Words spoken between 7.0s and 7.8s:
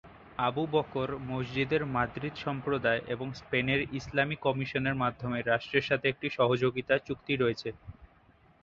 চুক্তি রয়েছে।